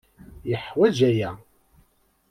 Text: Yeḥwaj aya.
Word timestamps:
Yeḥwaj 0.49 0.97
aya. 1.09 1.29